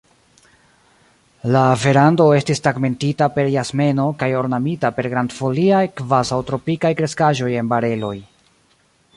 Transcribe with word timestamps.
La 1.55 1.61
verando 1.83 2.25
estis 2.37 2.63
tegmentita 2.67 3.27
per 3.37 3.45
jasmeno 3.57 4.07
kaj 4.23 4.31
ornamita 4.41 4.93
per 5.01 5.11
grandfoliaj, 5.15 5.85
kvazaŭtropikaj 6.01 6.95
kreskaĵoj 7.03 7.55
en 7.63 7.71
bareloj. 7.75 8.17